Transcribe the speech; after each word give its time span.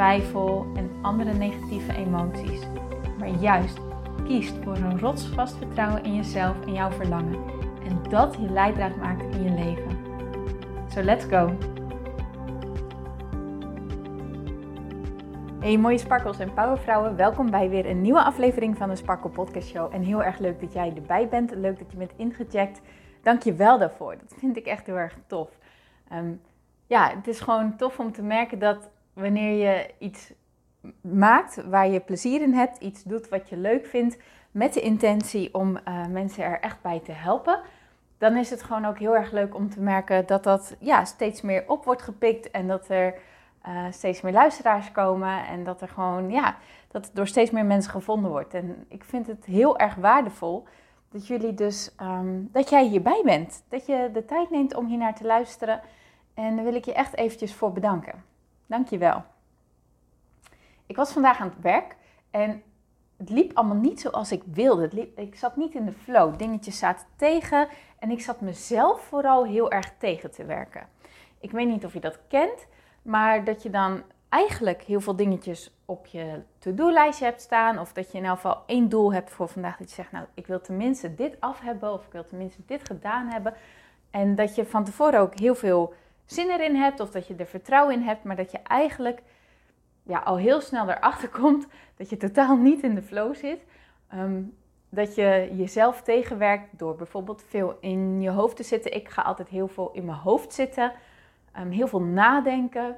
twijfel 0.00 0.66
en 0.74 0.90
andere 1.02 1.32
negatieve 1.32 1.94
emoties 1.94 2.60
maar 3.18 3.28
juist 3.28 3.78
kiest 4.24 4.54
voor 4.62 4.76
een 4.76 4.98
rotsvast 4.98 5.56
vertrouwen 5.56 6.04
in 6.04 6.14
jezelf 6.14 6.66
en 6.66 6.72
jouw 6.72 6.90
verlangen. 6.90 7.44
En 7.84 8.02
dat 8.10 8.34
je 8.34 8.50
leidraad 8.50 8.96
maakt 8.96 9.34
in 9.34 9.42
je 9.42 9.50
leven. 9.50 9.98
So 10.88 11.02
let's 11.02 11.24
go! 11.24 11.56
Hey 15.60 15.78
mooie 15.78 15.98
sparkels 15.98 16.38
en 16.38 16.54
powervrouwen, 16.54 17.16
welkom 17.16 17.50
bij 17.50 17.68
weer 17.68 17.86
een 17.86 18.00
nieuwe 18.00 18.22
aflevering 18.22 18.76
van 18.76 18.88
de 18.88 18.96
Sparkle 18.96 19.30
Podcast 19.30 19.68
Show. 19.68 19.94
En 19.94 20.02
heel 20.02 20.22
erg 20.22 20.38
leuk 20.38 20.60
dat 20.60 20.72
jij 20.72 20.92
erbij 20.96 21.28
bent, 21.28 21.54
leuk 21.54 21.78
dat 21.78 21.90
je 21.90 21.96
bent 21.96 22.12
ingecheckt. 22.16 22.80
Dank 23.22 23.42
je 23.42 23.54
wel 23.54 23.78
daarvoor, 23.78 24.16
dat 24.18 24.34
vind 24.38 24.56
ik 24.56 24.66
echt 24.66 24.86
heel 24.86 24.98
erg 24.98 25.16
tof. 25.26 25.48
Ehm, 26.08 26.32
ja, 26.86 27.10
het 27.16 27.28
is 27.28 27.40
gewoon 27.40 27.76
tof 27.76 27.98
om 27.98 28.12
te 28.12 28.22
merken 28.22 28.58
dat 28.58 28.90
wanneer 29.12 29.68
je 29.68 29.90
iets 29.98 30.32
maakt 31.00 31.64
waar 31.64 31.88
je 31.88 32.00
plezier 32.00 32.42
in 32.42 32.52
hebt, 32.52 32.78
iets 32.78 33.02
doet 33.02 33.28
wat 33.28 33.48
je 33.48 33.56
leuk 33.56 33.86
vindt, 33.86 34.18
met 34.50 34.72
de 34.72 34.80
intentie 34.80 35.54
om 35.54 35.78
uh, 35.88 36.06
mensen 36.06 36.44
er 36.44 36.60
echt 36.60 36.82
bij 36.82 37.00
te 37.00 37.12
helpen, 37.12 37.60
dan 38.18 38.36
is 38.36 38.50
het 38.50 38.62
gewoon 38.62 38.84
ook 38.84 38.98
heel 38.98 39.16
erg 39.16 39.32
leuk 39.32 39.54
om 39.54 39.70
te 39.70 39.80
merken 39.80 40.26
dat 40.26 40.44
dat 40.44 40.76
ja, 40.78 41.04
steeds 41.04 41.40
meer 41.40 41.64
op 41.66 41.84
wordt 41.84 42.02
gepikt 42.02 42.50
en 42.50 42.66
dat 42.66 42.88
er 42.88 43.14
uh, 43.68 43.84
steeds 43.90 44.20
meer 44.20 44.32
luisteraars 44.32 44.92
komen 44.92 45.46
en 45.46 45.64
dat 45.64 45.80
er 45.80 45.88
gewoon 45.88 46.30
ja, 46.30 46.56
dat 46.88 47.04
het 47.04 47.16
door 47.16 47.26
steeds 47.26 47.50
meer 47.50 47.64
mensen 47.64 47.90
gevonden 47.90 48.30
wordt. 48.30 48.54
En 48.54 48.84
ik 48.88 49.04
vind 49.04 49.26
het 49.26 49.44
heel 49.44 49.78
erg 49.78 49.94
waardevol 49.94 50.66
dat 51.10 51.26
jullie 51.26 51.54
dus 51.54 51.94
um, 52.02 52.48
dat 52.52 52.70
jij 52.70 52.86
hierbij 52.86 53.22
bent, 53.24 53.64
dat 53.68 53.86
je 53.86 54.10
de 54.12 54.24
tijd 54.24 54.50
neemt 54.50 54.74
om 54.74 54.86
hier 54.86 54.98
naar 54.98 55.14
te 55.14 55.26
luisteren. 55.26 55.80
En 56.34 56.56
daar 56.56 56.64
wil 56.64 56.74
ik 56.74 56.84
je 56.84 56.92
echt 56.92 57.16
eventjes 57.16 57.54
voor 57.54 57.72
bedanken. 57.72 58.29
Dank 58.70 58.88
je 58.88 58.98
wel. 58.98 59.22
Ik 60.86 60.96
was 60.96 61.12
vandaag 61.12 61.40
aan 61.40 61.48
het 61.48 61.60
werk 61.60 61.96
en 62.30 62.62
het 63.16 63.30
liep 63.30 63.56
allemaal 63.56 63.76
niet 63.76 64.00
zoals 64.00 64.32
ik 64.32 64.42
wilde. 64.52 64.88
Liep, 64.92 65.18
ik 65.18 65.36
zat 65.36 65.56
niet 65.56 65.74
in 65.74 65.84
de 65.84 65.92
flow. 65.92 66.38
Dingetjes 66.38 66.78
zaten 66.78 67.06
tegen 67.16 67.68
en 67.98 68.10
ik 68.10 68.20
zat 68.20 68.40
mezelf 68.40 69.00
vooral 69.00 69.44
heel 69.44 69.70
erg 69.70 69.92
tegen 69.98 70.30
te 70.30 70.44
werken. 70.44 70.88
Ik 71.40 71.50
weet 71.50 71.68
niet 71.68 71.84
of 71.84 71.92
je 71.92 72.00
dat 72.00 72.18
kent, 72.28 72.66
maar 73.02 73.44
dat 73.44 73.62
je 73.62 73.70
dan 73.70 74.02
eigenlijk 74.28 74.82
heel 74.82 75.00
veel 75.00 75.16
dingetjes 75.16 75.74
op 75.84 76.06
je 76.06 76.42
to-do-lijstje 76.58 77.24
hebt 77.24 77.40
staan. 77.40 77.78
Of 77.78 77.92
dat 77.92 78.12
je 78.12 78.18
in 78.18 78.24
elk 78.24 78.36
geval 78.36 78.62
één 78.66 78.88
doel 78.88 79.12
hebt 79.12 79.30
voor 79.30 79.48
vandaag. 79.48 79.76
Dat 79.76 79.88
je 79.88 79.94
zegt, 79.94 80.12
nou, 80.12 80.26
ik 80.34 80.46
wil 80.46 80.60
tenminste 80.60 81.14
dit 81.14 81.40
af 81.40 81.60
hebben. 81.60 81.92
Of 81.92 82.06
ik 82.06 82.12
wil 82.12 82.26
tenminste 82.26 82.62
dit 82.66 82.86
gedaan 82.86 83.26
hebben. 83.28 83.54
En 84.10 84.34
dat 84.34 84.54
je 84.54 84.66
van 84.66 84.84
tevoren 84.84 85.20
ook 85.20 85.38
heel 85.38 85.54
veel 85.54 85.94
zin 86.30 86.50
erin 86.50 86.76
hebt. 86.76 87.00
Of 87.00 87.10
dat 87.10 87.26
je 87.26 87.34
er 87.34 87.46
vertrouwen 87.46 87.94
in 87.94 88.02
hebt. 88.02 88.24
Maar 88.24 88.36
dat 88.36 88.50
je 88.50 88.58
eigenlijk 88.58 89.22
ja, 90.02 90.18
al 90.18 90.36
heel 90.36 90.60
snel 90.60 90.88
erachter 90.88 91.28
komt 91.40 91.66
dat 91.96 92.10
je 92.10 92.16
totaal 92.16 92.56
niet 92.56 92.82
in 92.82 92.94
de 92.94 93.02
flow 93.02 93.34
zit. 93.34 93.60
Ehm, 94.08 94.42
dat 94.88 95.14
je 95.14 95.50
jezelf 95.52 96.02
tegenwerkt 96.02 96.78
door 96.78 96.96
bijvoorbeeld 96.96 97.44
veel 97.48 97.76
in 97.80 98.20
je 98.20 98.30
hoofd 98.30 98.56
te 98.56 98.62
zitten. 98.62 98.94
Ik 98.94 99.08
ga 99.08 99.22
altijd 99.22 99.48
heel 99.48 99.68
veel 99.68 99.90
in 99.92 100.04
mijn 100.04 100.18
hoofd 100.18 100.52
zitten. 100.52 100.92
Um, 101.58 101.70
heel 101.70 101.88
veel 101.88 102.02
nadenken. 102.02 102.96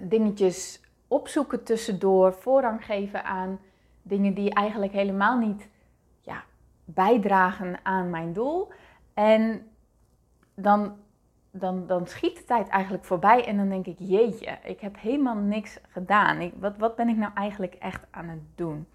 Dingetjes 0.00 0.80
opzoeken 1.08 1.64
tussendoor. 1.64 2.32
Voorrang 2.32 2.84
geven 2.84 3.24
aan 3.24 3.60
dingen 4.02 4.34
die 4.34 4.54
eigenlijk 4.54 4.92
helemaal 4.92 5.38
niet 5.38 5.68
ja, 6.20 6.44
bijdragen 6.84 7.78
aan 7.82 8.10
mijn 8.10 8.32
doel. 8.32 8.68
En 9.14 9.70
dan 10.54 10.96
dan, 11.58 11.86
dan 11.86 12.06
schiet 12.06 12.36
de 12.36 12.44
tijd 12.44 12.68
eigenlijk 12.68 13.04
voorbij 13.04 13.46
en 13.46 13.56
dan 13.56 13.68
denk 13.68 13.86
ik, 13.86 13.96
jeetje, 13.98 14.58
ik 14.64 14.80
heb 14.80 15.00
helemaal 15.00 15.36
niks 15.36 15.78
gedaan. 15.88 16.40
Ik, 16.40 16.52
wat, 16.58 16.76
wat 16.76 16.96
ben 16.96 17.08
ik 17.08 17.16
nou 17.16 17.32
eigenlijk 17.34 17.74
echt 17.74 18.06
aan 18.10 18.28
het 18.28 18.42
doen? 18.54 18.86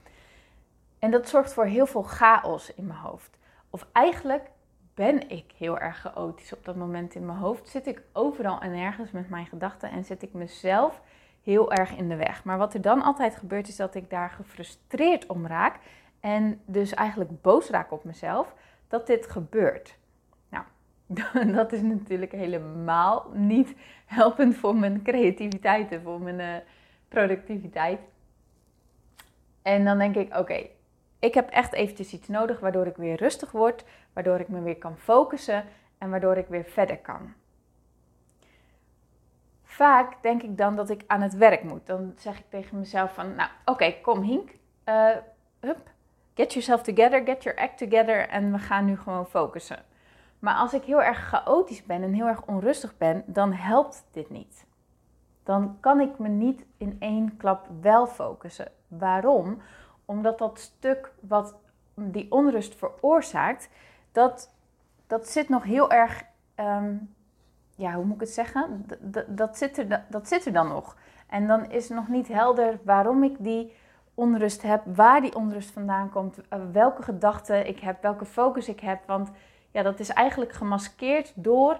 En 0.99 1.11
dat 1.11 1.29
zorgt 1.29 1.53
voor 1.53 1.65
heel 1.65 1.85
veel 1.85 2.03
chaos 2.03 2.73
in 2.73 2.87
mijn 2.87 2.99
hoofd. 2.99 3.37
Of 3.69 3.87
eigenlijk 3.91 4.49
ben 4.93 5.29
ik 5.29 5.53
heel 5.57 5.79
erg 5.79 5.99
chaotisch 5.99 6.53
op 6.53 6.65
dat 6.65 6.75
moment 6.75 7.15
in 7.15 7.25
mijn 7.25 7.37
hoofd. 7.37 7.67
Zit 7.67 7.87
ik 7.87 8.01
overal 8.13 8.61
en 8.61 8.71
nergens 8.71 9.11
met 9.11 9.29
mijn 9.29 9.45
gedachten 9.45 9.91
en 9.91 10.03
zit 10.03 10.21
ik 10.21 10.33
mezelf 10.33 11.01
heel 11.43 11.71
erg 11.71 11.95
in 11.95 12.09
de 12.09 12.15
weg. 12.15 12.43
Maar 12.43 12.57
wat 12.57 12.73
er 12.73 12.81
dan 12.81 13.01
altijd 13.01 13.35
gebeurt 13.35 13.67
is 13.67 13.75
dat 13.75 13.95
ik 13.95 14.09
daar 14.09 14.29
gefrustreerd 14.29 15.25
om 15.25 15.47
raak 15.47 15.79
en 16.19 16.61
dus 16.65 16.93
eigenlijk 16.93 17.41
boos 17.41 17.69
raak 17.69 17.91
op 17.91 18.03
mezelf 18.03 18.53
dat 18.87 19.07
dit 19.07 19.31
gebeurt. 19.31 19.97
dat 21.55 21.71
is 21.71 21.81
natuurlijk 21.81 22.31
helemaal 22.31 23.31
niet 23.33 23.75
helpend 24.05 24.55
voor 24.55 24.75
mijn 24.75 25.01
creativiteit 25.01 25.91
en 25.91 26.01
voor 26.01 26.21
mijn 26.21 26.39
uh, 26.39 26.55
productiviteit. 27.07 27.99
En 29.61 29.85
dan 29.85 29.97
denk 29.97 30.15
ik, 30.15 30.37
oké, 30.37 30.67
ik 31.19 31.33
heb 31.33 31.49
echt 31.49 31.73
eventjes 31.73 32.13
iets 32.13 32.27
nodig 32.27 32.59
waardoor 32.59 32.85
ik 32.85 32.95
weer 32.95 33.15
rustig 33.15 33.51
word, 33.51 33.85
waardoor 34.13 34.39
ik 34.39 34.47
me 34.47 34.61
weer 34.61 34.77
kan 34.77 34.97
focussen 34.97 35.65
en 35.97 36.09
waardoor 36.09 36.37
ik 36.37 36.47
weer 36.47 36.63
verder 36.63 36.97
kan. 36.97 37.33
Vaak 39.63 40.21
denk 40.21 40.43
ik 40.43 40.57
dan 40.57 40.75
dat 40.75 40.89
ik 40.89 41.03
aan 41.07 41.21
het 41.21 41.35
werk 41.35 41.63
moet. 41.63 41.85
Dan 41.87 42.13
zeg 42.17 42.37
ik 42.37 42.45
tegen 42.49 42.79
mezelf 42.79 43.13
van, 43.13 43.35
nou 43.35 43.49
oké, 43.65 43.95
kom 44.01 44.21
Hink, 44.21 44.49
uh, 44.85 45.09
hup, 45.59 45.89
get 46.33 46.53
yourself 46.53 46.81
together, 46.81 47.25
get 47.25 47.43
your 47.43 47.59
act 47.59 47.77
together 47.77 48.29
en 48.29 48.51
we 48.51 48.59
gaan 48.59 48.85
nu 48.85 48.97
gewoon 48.97 49.27
focussen. 49.27 49.83
Maar 50.43 50.55
als 50.55 50.73
ik 50.73 50.83
heel 50.83 51.01
erg 51.01 51.27
chaotisch 51.29 51.83
ben 51.83 52.03
en 52.03 52.13
heel 52.13 52.27
erg 52.27 52.45
onrustig 52.45 52.97
ben, 52.97 53.23
dan 53.25 53.53
helpt 53.53 54.05
dit 54.11 54.29
niet. 54.29 54.65
Dan 55.43 55.77
kan 55.79 55.99
ik 55.99 56.19
me 56.19 56.27
niet 56.27 56.65
in 56.77 56.95
één 56.99 57.37
klap 57.37 57.67
wel 57.81 58.07
focussen. 58.07 58.71
Waarom? 58.87 59.61
Omdat 60.05 60.37
dat 60.37 60.59
stuk 60.59 61.11
wat 61.19 61.55
die 61.93 62.31
onrust 62.31 62.75
veroorzaakt, 62.75 63.69
dat, 64.11 64.53
dat 65.07 65.27
zit 65.27 65.49
nog 65.49 65.63
heel 65.63 65.91
erg, 65.91 66.23
ehm, 66.55 66.95
ja, 67.75 67.93
hoe 67.93 68.05
moet 68.05 68.15
ik 68.15 68.21
het 68.21 68.29
zeggen? 68.29 68.85
Dat, 68.99 69.25
dat, 69.27 69.57
zit 69.57 69.77
er, 69.77 70.05
dat 70.09 70.27
zit 70.27 70.45
er 70.45 70.53
dan 70.53 70.67
nog. 70.67 70.97
En 71.27 71.47
dan 71.47 71.71
is 71.71 71.89
nog 71.89 72.07
niet 72.07 72.27
helder 72.27 72.79
waarom 72.83 73.23
ik 73.23 73.35
die 73.39 73.73
onrust 74.13 74.61
heb, 74.61 74.81
waar 74.85 75.21
die 75.21 75.35
onrust 75.35 75.71
vandaan 75.71 76.09
komt, 76.09 76.47
eh, 76.47 76.59
welke 76.71 77.03
gedachten 77.03 77.67
ik 77.67 77.79
heb, 77.79 78.01
welke 78.01 78.25
focus 78.25 78.67
ik 78.67 78.79
heb. 78.79 78.99
Want 79.05 79.31
ja, 79.73 79.81
dat 79.81 79.99
is 79.99 80.09
eigenlijk 80.09 80.51
gemaskeerd 80.51 81.31
door 81.35 81.79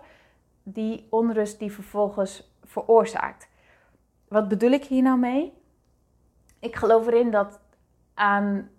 die 0.64 1.08
onrust 1.10 1.60
die 1.60 1.72
vervolgens 1.72 2.52
veroorzaakt. 2.64 3.50
Wat 4.28 4.48
bedoel 4.48 4.72
ik 4.72 4.86
hier 4.86 5.02
nou 5.02 5.18
mee? 5.18 5.54
Ik 6.60 6.76
geloof 6.76 7.08
erin 7.08 7.32
dat 7.32 7.60
aan, 8.14 8.70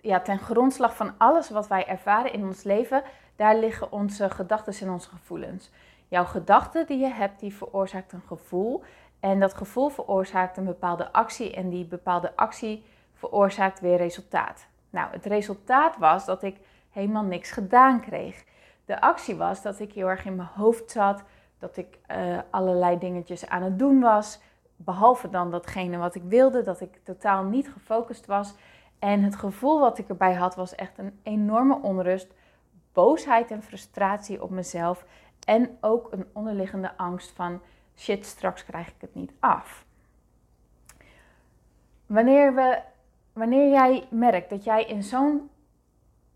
ja, 0.00 0.20
ten 0.20 0.38
grondslag 0.38 0.96
van 0.96 1.14
alles 1.18 1.50
wat 1.50 1.68
wij 1.68 1.86
ervaren 1.86 2.32
in 2.32 2.44
ons 2.44 2.62
leven, 2.62 3.02
daar 3.36 3.56
liggen 3.56 3.92
onze 3.92 4.30
gedachten 4.30 4.86
en 4.86 4.92
onze 4.92 5.08
gevoelens. 5.08 5.70
Jouw 6.08 6.24
gedachte 6.24 6.84
die 6.86 6.98
je 6.98 7.12
hebt, 7.12 7.40
die 7.40 7.54
veroorzaakt 7.54 8.12
een 8.12 8.22
gevoel. 8.26 8.82
En 9.20 9.40
dat 9.40 9.54
gevoel 9.54 9.88
veroorzaakt 9.88 10.56
een 10.56 10.64
bepaalde 10.64 11.12
actie 11.12 11.54
en 11.54 11.68
die 11.68 11.84
bepaalde 11.84 12.36
actie 12.36 12.84
veroorzaakt 13.14 13.80
weer 13.80 13.96
resultaat. 13.96 14.66
Nou, 14.90 15.10
het 15.10 15.26
resultaat 15.26 15.96
was 15.96 16.24
dat 16.24 16.42
ik 16.42 16.56
helemaal 16.90 17.22
niks 17.22 17.50
gedaan 17.50 18.00
kreeg 18.00 18.44
de 18.84 19.00
actie 19.00 19.36
was 19.36 19.62
dat 19.62 19.80
ik 19.80 19.92
heel 19.92 20.08
erg 20.08 20.24
in 20.24 20.36
mijn 20.36 20.48
hoofd 20.54 20.90
zat, 20.90 21.22
dat 21.58 21.76
ik 21.76 21.98
uh, 22.10 22.38
allerlei 22.50 22.98
dingetjes 22.98 23.46
aan 23.46 23.62
het 23.62 23.78
doen 23.78 24.00
was, 24.00 24.40
behalve 24.76 25.28
dan 25.28 25.50
datgene 25.50 25.96
wat 25.96 26.14
ik 26.14 26.22
wilde, 26.22 26.62
dat 26.62 26.80
ik 26.80 27.00
totaal 27.02 27.44
niet 27.44 27.68
gefocust 27.68 28.26
was. 28.26 28.54
En 28.98 29.22
het 29.22 29.36
gevoel 29.36 29.80
wat 29.80 29.98
ik 29.98 30.08
erbij 30.08 30.34
had 30.34 30.54
was 30.54 30.74
echt 30.74 30.98
een 30.98 31.18
enorme 31.22 31.78
onrust, 31.82 32.34
boosheid 32.92 33.50
en 33.50 33.62
frustratie 33.62 34.42
op 34.42 34.50
mezelf 34.50 35.04
en 35.44 35.78
ook 35.80 36.12
een 36.12 36.26
onderliggende 36.32 36.96
angst 36.96 37.30
van 37.30 37.60
shit, 37.96 38.26
straks 38.26 38.64
krijg 38.64 38.88
ik 38.88 39.00
het 39.00 39.14
niet 39.14 39.32
af. 39.40 39.84
Wanneer, 42.06 42.54
we, 42.54 42.78
wanneer 43.32 43.70
jij 43.70 44.06
merkt 44.10 44.50
dat 44.50 44.64
jij 44.64 44.84
in 44.84 45.02
zo'n 45.02 45.50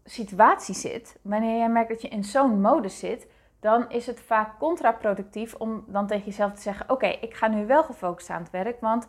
situatie 0.09 0.75
zit, 0.75 1.19
wanneer 1.23 1.59
jij 1.59 1.71
merkt 1.71 1.89
dat 1.89 2.03
je 2.03 2.09
in 2.09 2.25
zo'n 2.25 2.61
modus 2.61 2.99
zit, 2.99 3.27
dan 3.61 3.91
is 3.91 4.07
het 4.07 4.21
vaak 4.21 4.59
contraproductief 4.59 5.55
om 5.55 5.85
dan 5.87 6.07
tegen 6.07 6.25
jezelf 6.25 6.53
te 6.53 6.61
zeggen: 6.61 6.91
Oké, 6.91 7.07
ik 7.07 7.35
ga 7.35 7.49
nu 7.49 7.67
wel 7.67 7.85
gefocust 7.85 8.31
aan 8.31 8.43
het 8.43 8.51
werk, 8.51 8.81
want 8.81 9.07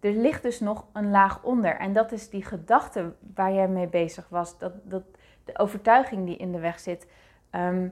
er 0.00 0.12
ligt 0.12 0.42
dus 0.42 0.60
nog 0.60 0.86
een 0.92 1.10
laag 1.10 1.42
onder. 1.42 1.76
En 1.76 1.92
dat 1.92 2.12
is 2.12 2.30
die 2.30 2.44
gedachte 2.44 3.14
waar 3.34 3.52
jij 3.52 3.68
mee 3.68 3.88
bezig 3.88 4.28
was. 4.28 4.58
Dat, 4.58 4.72
dat, 4.82 5.02
de 5.44 5.58
overtuiging 5.58 6.26
die 6.26 6.36
in 6.36 6.52
de 6.52 6.60
weg 6.60 6.80
zit. 6.80 7.06
Ehm, 7.50 7.88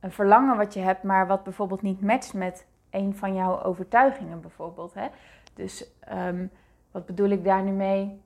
een 0.00 0.12
verlangen 0.12 0.56
wat 0.56 0.74
je 0.74 0.80
hebt, 0.80 1.02
maar 1.02 1.26
wat 1.26 1.44
bijvoorbeeld 1.44 1.82
niet 1.82 2.00
matcht 2.00 2.34
met 2.34 2.66
een 2.90 3.14
van 3.14 3.34
jouw 3.34 3.62
overtuigingen 3.62 4.40
bijvoorbeeld. 4.40 4.94
Hè? 4.94 5.06
Dus 5.54 5.90
um, 6.12 6.50
wat 6.90 7.06
bedoel 7.06 7.28
ik 7.28 7.44
daar 7.44 7.62
nu 7.62 7.70
mee? 7.70 8.20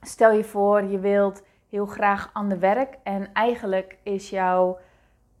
Stel 0.00 0.32
je 0.32 0.44
voor, 0.44 0.82
je 0.82 0.98
wilt 0.98 1.42
heel 1.74 1.86
graag 1.86 2.30
aan 2.32 2.48
de 2.48 2.58
werk 2.58 2.98
en 3.02 3.32
eigenlijk 3.32 3.98
is 4.02 4.30
jouw, 4.30 4.78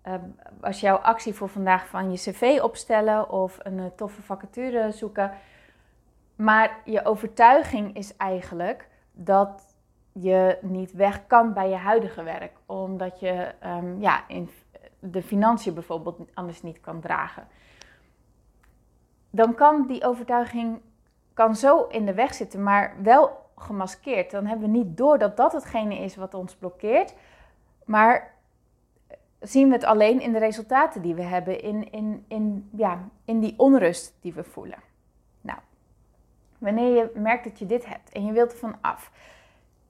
uh, 0.04 0.14
was 0.60 0.80
jouw 0.80 0.96
actie 0.96 1.34
voor 1.34 1.48
vandaag 1.48 1.86
van 1.86 2.10
je 2.10 2.16
cv 2.16 2.58
opstellen 2.62 3.30
of 3.30 3.58
een 3.62 3.78
uh, 3.78 3.84
toffe 3.96 4.22
vacature 4.22 4.90
zoeken. 4.90 5.32
Maar 6.36 6.80
je 6.84 7.04
overtuiging 7.04 7.96
is 7.96 8.16
eigenlijk 8.16 8.88
dat 9.12 9.76
je 10.12 10.58
niet 10.60 10.92
weg 10.92 11.26
kan 11.26 11.52
bij 11.52 11.68
je 11.68 11.76
huidige 11.76 12.22
werk, 12.22 12.52
omdat 12.66 13.20
je 13.20 13.54
um, 13.64 14.00
ja, 14.00 14.28
in 14.28 14.50
de 14.98 15.22
financiën 15.22 15.74
bijvoorbeeld 15.74 16.18
anders 16.34 16.62
niet 16.62 16.80
kan 16.80 17.00
dragen. 17.00 17.46
Dan 19.30 19.54
kan 19.54 19.86
die 19.86 20.04
overtuiging 20.04 20.80
kan 21.34 21.56
zo 21.56 21.86
in 21.86 22.06
de 22.06 22.14
weg 22.14 22.34
zitten, 22.34 22.62
maar 22.62 22.94
wel 23.02 23.43
gemaskeerd. 23.64 24.30
Dan 24.30 24.46
hebben 24.46 24.70
we 24.70 24.76
niet 24.76 24.96
door 24.96 25.18
dat 25.18 25.36
dat 25.36 25.52
hetgene 25.52 25.98
is 25.98 26.16
wat 26.16 26.34
ons 26.34 26.54
blokkeert. 26.54 27.14
Maar 27.84 28.34
zien 29.40 29.68
we 29.68 29.74
het 29.74 29.84
alleen 29.84 30.20
in 30.20 30.32
de 30.32 30.38
resultaten 30.38 31.02
die 31.02 31.14
we 31.14 31.22
hebben, 31.22 31.62
in, 31.62 31.92
in, 31.92 32.24
in, 32.28 32.68
ja, 32.76 33.08
in 33.24 33.40
die 33.40 33.54
onrust 33.56 34.16
die 34.20 34.32
we 34.32 34.44
voelen. 34.44 34.78
Nou, 35.40 35.58
wanneer 36.58 36.94
je 36.94 37.10
merkt 37.14 37.44
dat 37.44 37.58
je 37.58 37.66
dit 37.66 37.86
hebt 37.86 38.12
en 38.12 38.24
je 38.24 38.32
wilt 38.32 38.52
er 38.52 38.58
van 38.58 38.76
af, 38.80 39.10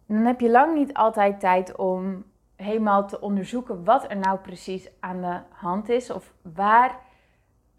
dan 0.06 0.24
heb 0.24 0.40
je 0.40 0.50
lang 0.50 0.74
niet 0.74 0.94
altijd 0.94 1.40
tijd 1.40 1.76
om 1.76 2.24
helemaal 2.56 3.06
te 3.06 3.20
onderzoeken 3.20 3.84
wat 3.84 4.10
er 4.10 4.16
nou 4.16 4.38
precies 4.38 4.88
aan 5.00 5.20
de 5.20 5.38
hand 5.50 5.88
is 5.88 6.10
of 6.10 6.32
waar, 6.42 6.98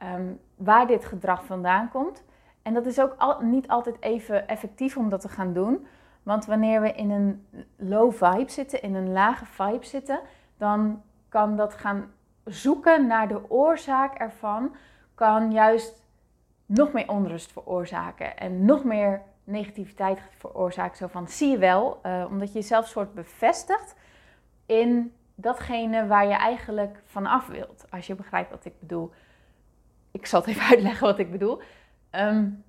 um, 0.03 0.39
waar 0.55 0.87
dit 0.87 1.05
gedrag 1.05 1.45
vandaan 1.45 1.89
komt. 1.89 2.23
En 2.65 2.73
dat 2.73 2.85
is 2.85 2.99
ook 2.99 3.41
niet 3.41 3.67
altijd 3.67 4.01
even 4.01 4.47
effectief 4.47 4.97
om 4.97 5.09
dat 5.09 5.21
te 5.21 5.29
gaan 5.29 5.53
doen. 5.53 5.87
Want 6.23 6.45
wanneer 6.45 6.81
we 6.81 6.91
in 6.91 7.11
een 7.11 7.45
low 7.75 8.13
vibe 8.13 8.51
zitten, 8.51 8.81
in 8.81 8.95
een 8.95 9.11
lage 9.11 9.45
vibe 9.45 9.85
zitten, 9.85 10.19
dan 10.57 11.01
kan 11.29 11.55
dat 11.55 11.73
gaan 11.73 12.11
zoeken 12.43 13.07
naar 13.07 13.27
de 13.27 13.49
oorzaak 13.49 14.15
ervan, 14.15 14.75
kan 15.15 15.51
juist 15.51 16.03
nog 16.65 16.93
meer 16.93 17.09
onrust 17.09 17.51
veroorzaken 17.51 18.37
en 18.37 18.65
nog 18.65 18.83
meer 18.83 19.21
negativiteit 19.43 20.19
veroorzaken. 20.37 20.97
Zo 20.97 21.07
van, 21.07 21.27
zie 21.27 21.49
je 21.49 21.57
wel, 21.57 21.99
uh, 22.05 22.25
omdat 22.29 22.47
je 22.47 22.59
jezelf 22.59 22.87
soort 22.87 23.13
bevestigt 23.13 23.95
in 24.65 25.13
datgene 25.35 26.07
waar 26.07 26.27
je 26.27 26.33
eigenlijk 26.33 27.01
van 27.05 27.25
af 27.25 27.47
wilt. 27.47 27.85
Als 27.89 28.07
je 28.07 28.15
begrijpt 28.15 28.49
wat 28.49 28.65
ik 28.65 28.79
bedoel. 28.79 29.11
Ik 30.11 30.25
zal 30.25 30.39
het 30.39 30.49
even 30.49 30.67
uitleggen 30.75 31.07
wat 31.07 31.19
ik 31.19 31.31
bedoel. 31.31 31.61
Um, 32.19 32.63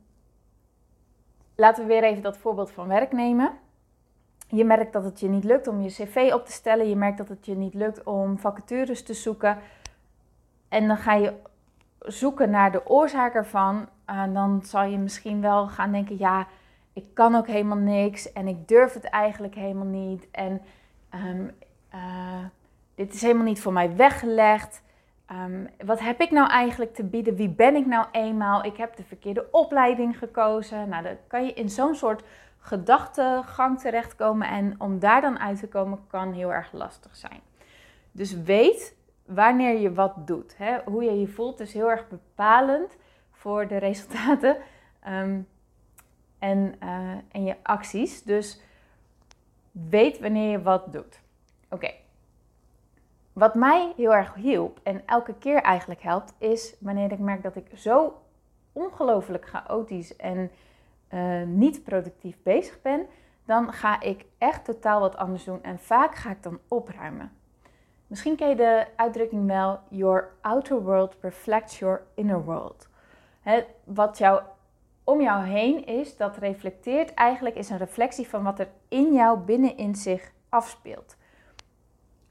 laten 1.55 1.83
we 1.83 1.89
weer 1.89 2.05
even 2.05 2.23
dat 2.23 2.39
voorbeeld 2.39 2.71
van 2.71 2.89
werk 2.89 3.13
nemen. 3.13 3.53
Je 4.49 4.65
merkt 4.65 4.93
dat 4.93 5.05
het 5.05 5.21
je 5.21 5.29
niet 5.29 5.45
lukt 5.45 5.69
om 5.69 5.83
je 5.83 5.89
cv 5.89 6.31
op 6.35 6.47
te 6.47 6.53
stellen. 6.53 6.89
Je 6.89 6.97
merkt 6.97 7.19
dat 7.19 7.29
het 7.29 7.47
je 7.47 7.57
niet 7.57 7.75
lukt 7.75 8.03
om 8.03 8.39
vacatures 8.39 9.03
te 9.03 9.15
zoeken. 9.15 9.59
En 10.69 10.87
dan 10.87 10.97
ga 10.97 11.15
je 11.15 11.33
zoeken 11.99 12.51
naar 12.51 12.73
de 12.73 12.87
oorzaak 12.87 13.35
ervan. 13.35 13.89
En 14.05 14.35
dan 14.35 14.63
zal 14.65 14.85
je 14.85 14.99
misschien 14.99 15.41
wel 15.41 15.69
gaan 15.69 15.93
denken: 15.93 16.19
ja, 16.19 16.47
ik 16.93 17.05
kan 17.15 17.35
ook 17.35 17.47
helemaal 17.47 17.77
niks. 17.77 18.33
En 18.33 18.49
ik 18.49 18.69
durf 18.69 18.93
het 18.93 19.05
eigenlijk 19.05 19.55
helemaal 19.55 19.87
niet. 19.87 20.31
En 20.31 20.63
um, 21.15 21.51
uh, 21.95 22.45
dit 22.95 23.15
is 23.15 23.23
helemaal 23.23 23.45
niet 23.45 23.61
voor 23.61 23.73
mij 23.73 23.97
weggelegd. 23.97 24.83
Um, 25.33 25.69
wat 25.85 26.01
heb 26.01 26.21
ik 26.21 26.31
nou 26.31 26.49
eigenlijk 26.49 26.95
te 26.95 27.05
bieden? 27.05 27.35
Wie 27.37 27.49
ben 27.49 27.75
ik 27.75 27.87
nou 27.87 28.07
eenmaal? 28.13 28.65
Ik 28.65 28.77
heb 28.77 28.97
de 28.97 29.05
verkeerde 29.05 29.49
opleiding 29.51 30.19
gekozen. 30.19 30.89
Nou, 30.89 31.03
dan 31.03 31.17
kan 31.27 31.45
je 31.47 31.53
in 31.53 31.69
zo'n 31.69 31.95
soort 31.95 32.23
gedachtegang 32.59 33.81
terechtkomen. 33.81 34.49
En 34.49 34.75
om 34.79 34.99
daar 34.99 35.21
dan 35.21 35.39
uit 35.39 35.59
te 35.59 35.69
komen 35.69 36.07
kan 36.07 36.33
heel 36.33 36.53
erg 36.53 36.73
lastig 36.73 37.17
zijn. 37.17 37.41
Dus 38.13 38.43
weet 38.43 38.97
wanneer 39.25 39.79
je 39.79 39.93
wat 39.93 40.27
doet. 40.27 40.57
Hè? 40.57 40.79
Hoe 40.85 41.05
je 41.05 41.21
je 41.21 41.29
voelt 41.29 41.61
is 41.61 41.73
heel 41.73 41.91
erg 41.91 42.09
bepalend 42.09 42.97
voor 43.31 43.69
de 43.69 43.77
resultaten 43.77 44.57
um, 45.09 45.49
en, 46.39 46.75
uh, 46.83 47.11
en 47.29 47.45
je 47.45 47.57
acties. 47.63 48.23
Dus 48.23 48.61
weet 49.71 50.19
wanneer 50.19 50.51
je 50.51 50.63
wat 50.63 50.93
doet. 50.93 51.21
Oké. 51.71 51.91
Wat 53.39 53.55
mij 53.55 53.93
heel 53.97 54.15
erg 54.15 54.35
hielp 54.35 54.81
en 54.83 55.03
elke 55.07 55.35
keer 55.35 55.63
eigenlijk 55.63 56.03
helpt, 56.03 56.35
is 56.39 56.75
wanneer 56.79 57.13
ik 57.13 57.19
merk 57.19 57.43
dat 57.43 57.57
ik 57.57 57.67
zo 57.75 58.23
ongelooflijk 58.73 59.47
chaotisch 59.49 60.17
en 60.17 60.51
uh, 61.15 61.43
niet 61.43 61.85
productief 61.85 62.37
bezig 62.43 62.83
ben, 62.83 63.07
dan 63.45 63.73
ga 63.73 64.01
ik 64.01 64.25
echt 64.39 64.65
totaal 64.65 65.01
wat 65.01 65.17
anders 65.17 65.45
doen 65.45 65.63
en 65.63 65.79
vaak 65.79 66.15
ga 66.15 66.31
ik 66.31 66.43
dan 66.43 66.59
opruimen. 66.69 67.33
Misschien 68.07 68.37
ken 68.37 68.49
je 68.49 68.57
de 68.57 68.87
uitdrukking 68.97 69.47
wel: 69.47 69.79
Your 69.89 70.33
outer 70.41 70.83
world 70.83 71.17
reflects 71.21 71.79
your 71.79 72.03
inner 72.15 72.45
world. 72.45 72.89
wat 73.85 74.19
jou 74.19 74.43
om 75.05 75.21
jou 75.21 75.45
heen 75.45 75.87
is, 75.87 76.17
dat 76.17 76.37
reflecteert 76.37 77.15
eigenlijk, 77.15 77.57
is 77.57 77.71
een 77.71 77.79
reflectie 77.79 78.29
van 78.29 78.43
wat 78.43 78.59
er 78.59 78.69
in 78.89 79.13
jou 79.13 79.39
binnenin 79.39 79.95
zich 79.95 80.33
afspeelt. 80.49 81.17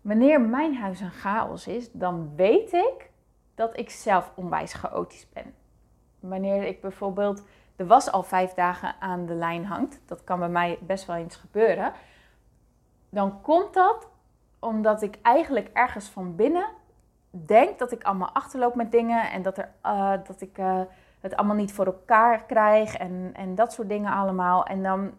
Wanneer 0.06 0.42
mijn 0.42 0.76
huis 0.76 1.00
een 1.00 1.12
chaos 1.12 1.68
is, 1.68 1.92
dan 1.92 2.36
weet 2.36 2.74
ik 2.74 3.10
dat 3.56 3.78
ik 3.78 3.90
zelf 3.90 4.32
onwijs 4.36 4.74
chaotisch 4.74 5.30
ben. 5.30 5.54
Wanneer 6.20 6.64
ik 6.64 6.82
bijvoorbeeld 6.82 7.44
de 7.76 7.86
was 7.86 8.12
al 8.12 8.24
vijf 8.24 8.54
dagen 8.54 8.96
aan 9.00 9.26
de 9.26 9.34
lijn 9.34 9.66
hangt, 9.66 10.02
dat 10.06 10.24
kan 10.24 10.40
bij 10.40 10.50
mij 10.50 10.78
best 10.82 11.06
wel 11.06 11.16
eens 11.16 11.36
gebeuren, 11.36 11.94
dan 13.10 13.42
komt 13.42 13.74
dat 13.74 14.08
omdat 14.60 15.02
ik 15.02 15.18
eigenlijk 15.22 15.70
ergens 15.74 16.10
van 16.10 16.36
binnen 16.36 16.68
denk 17.30 17.80
dat 17.80 17.92
ik 17.92 18.04
allemaal 18.04 18.32
achterloop 18.34 18.76
met 18.76 18.92
dingen 18.92 19.32
en 19.32 19.42
dat, 19.42 19.58
er, 19.58 19.72
uh, 19.86 20.14
dat 20.28 20.42
ik 20.42 20.58
uh, 20.58 20.82
het 21.20 21.36
allemaal 21.36 21.56
niet 21.56 21.74
voor 21.74 21.86
elkaar 21.86 22.44
krijg 22.44 22.96
en, 22.96 23.32
en 23.34 23.56
dat 23.56 23.74
soort 23.74 23.90
dingen 23.90 24.14
allemaal. 24.14 24.66
En 24.66 24.84
dan, 24.84 25.12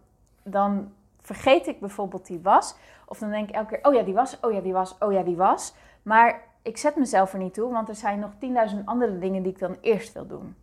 dan 0.43 0.93
vergeet 1.27 1.67
ik 1.67 1.81
bijvoorbeeld 1.81 2.27
die 2.27 2.41
was. 2.41 2.77
Of 3.07 3.19
dan 3.19 3.31
denk 3.31 3.49
ik 3.49 3.55
elke 3.55 3.69
keer, 3.69 3.85
oh 3.85 3.95
ja, 3.95 4.03
die 4.03 4.15
was, 4.15 4.41
oh 4.41 4.53
ja, 4.53 4.61
die 4.61 4.73
was, 4.73 4.99
oh 4.99 5.13
ja, 5.13 5.23
die 5.23 5.37
was. 5.37 5.75
Maar 6.03 6.45
ik 6.63 6.77
zet 6.77 6.97
mezelf 6.97 7.33
er 7.33 7.39
niet 7.39 7.55
toe, 7.55 7.73
want 7.73 7.89
er 7.89 7.95
zijn 7.95 8.19
nog 8.19 8.31
10.000 8.71 8.85
andere 8.85 9.19
dingen 9.19 9.43
die 9.43 9.53
ik 9.53 9.59
dan 9.59 9.77
eerst 9.81 10.13
wil 10.13 10.27
doen. 10.27 10.57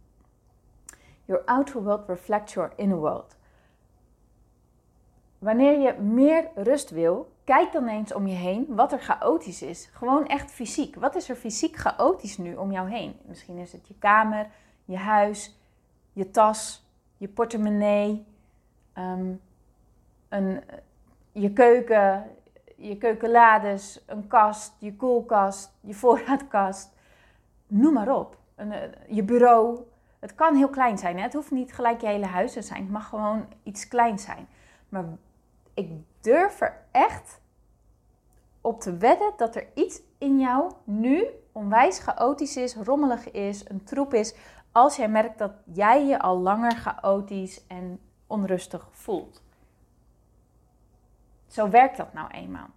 Your 1.26 1.44
outer 1.46 1.84
world 1.84 2.08
reflects 2.08 2.54
your 2.54 2.72
inner 2.76 2.98
world. 2.98 3.36
Wanneer 5.40 5.80
je 5.80 6.02
meer 6.02 6.50
rust 6.56 6.90
wil, 6.90 7.32
kijk 7.44 7.72
dan 7.72 7.88
eens 7.88 8.14
om 8.14 8.28
je 8.28 8.36
heen 8.36 8.66
wat 8.70 8.92
er 8.92 9.00
chaotisch 9.00 9.62
is. 9.62 9.90
Gewoon 9.94 10.28
echt 10.28 10.52
fysiek. 10.52 10.96
Wat 10.96 11.16
is 11.16 11.30
er 11.30 11.36
fysiek 11.36 11.76
chaotisch 11.76 12.38
nu 12.38 12.56
om 12.56 12.72
jou 12.72 12.90
heen? 12.90 13.16
Misschien 13.26 13.58
is 13.58 13.72
het 13.72 13.88
je 13.88 13.96
kamer, 14.00 14.48
je 14.86 14.98
huis, 14.98 15.60
je 16.14 16.32
tas, 16.32 16.86
je 17.18 17.28
portemonnee, 17.28 18.26
um, 18.98 19.42
een, 20.34 20.64
je 21.32 21.54
keuken, 21.54 22.26
je 22.76 22.98
keukenlades, 22.98 24.04
een 24.06 24.28
kast, 24.28 24.74
je 24.80 24.96
koelkast, 24.96 25.72
je 25.82 25.94
voorraadkast. 25.94 26.92
Noem 27.68 27.94
maar 27.94 28.16
op. 28.16 28.38
Een, 28.56 28.72
eh, 28.72 28.90
je 29.08 29.24
bureau. 29.24 29.80
Het 30.20 30.36
kan 30.36 30.56
heel 30.56 30.70
klein 30.70 30.98
zijn. 30.98 31.18
Hè? 31.18 31.24
Het 31.24 31.34
hoeft 31.34 31.52
niet 31.52 31.74
gelijk 31.74 32.02
je 32.02 32.08
hele 32.08 32.26
huis 32.26 32.54
te 32.54 32.62
zijn. 32.62 32.82
Het 32.82 32.92
mag 32.92 33.08
gewoon 33.08 33.46
iets 33.64 33.88
kleins 33.88 34.24
zijn. 34.24 34.48
Maar 34.90 35.06
ik 35.74 35.90
durf 36.22 36.62
er 36.62 36.82
echt 36.92 37.42
op 38.62 38.82
te 38.82 38.98
wedden 38.98 39.34
dat 39.38 39.56
er 39.56 39.68
iets 39.74 40.02
in 40.18 40.40
jou 40.40 40.72
nu 40.84 41.26
onwijs 41.52 42.00
chaotisch 42.00 42.58
is, 42.58 42.76
rommelig 42.76 43.32
is, 43.32 43.70
een 43.70 43.84
troep 43.84 44.14
is. 44.14 44.36
Als 44.72 44.96
jij 44.96 45.10
merkt 45.10 45.38
dat 45.38 45.52
jij 45.66 46.06
je 46.06 46.20
al 46.20 46.38
langer 46.38 46.72
chaotisch 46.72 47.68
en 47.68 48.00
onrustig 48.28 48.88
voelt. 48.92 49.43
Zo 51.54 51.70
werkt 51.70 51.98
dat 51.98 52.14
nou 52.14 52.28
eenmaal. 52.32 52.68